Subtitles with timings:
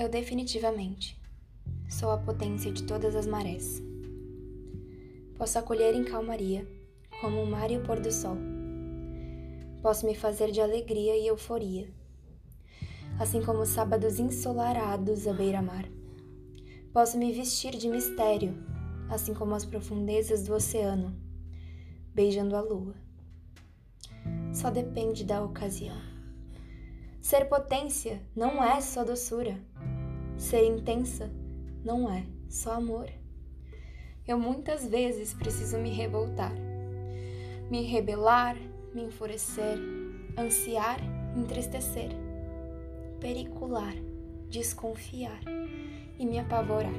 [0.00, 1.20] Eu definitivamente
[1.88, 3.82] sou a potência de todas as marés.
[5.36, 6.64] Posso acolher em calmaria,
[7.20, 8.36] como o mar e o pôr do sol.
[9.82, 11.92] Posso me fazer de alegria e euforia,
[13.18, 15.84] assim como os sábados ensolarados à beira-mar.
[16.92, 18.54] Posso me vestir de mistério,
[19.10, 21.12] assim como as profundezas do oceano,
[22.14, 22.94] beijando a lua.
[24.52, 26.17] Só depende da ocasião.
[27.28, 29.54] Ser potência não é só doçura.
[30.38, 31.30] Ser intensa
[31.84, 33.06] não é só amor.
[34.26, 36.54] Eu muitas vezes preciso me revoltar,
[37.70, 38.56] me rebelar,
[38.94, 39.76] me enfurecer,
[40.38, 41.00] ansiar,
[41.36, 42.08] entristecer,
[43.20, 43.94] pericular,
[44.48, 45.42] desconfiar
[46.18, 46.96] e me apavorar.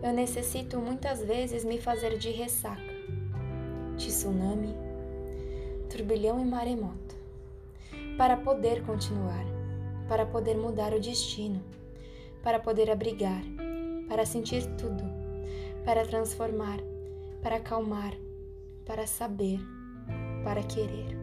[0.00, 2.94] Eu necessito muitas vezes me fazer de ressaca,
[3.96, 4.72] tsunami,
[5.90, 7.15] turbilhão e maremoto
[8.16, 9.44] para poder continuar,
[10.08, 11.62] para poder mudar o destino,
[12.42, 13.42] para poder abrigar,
[14.08, 15.04] para sentir tudo,
[15.84, 16.78] para transformar,
[17.42, 18.14] para acalmar,
[18.84, 19.60] para saber,
[20.42, 21.16] para querer.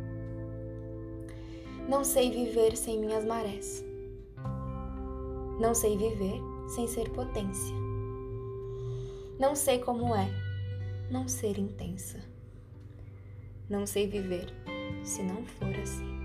[1.87, 3.83] Não sei viver sem minhas marés.
[5.59, 7.75] Não sei viver sem ser potência.
[9.39, 10.29] Não sei como é
[11.09, 12.19] não ser intensa.
[13.69, 14.53] Não sei viver
[15.03, 16.22] se não for assim.